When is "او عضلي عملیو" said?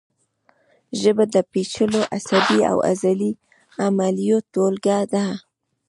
2.71-4.37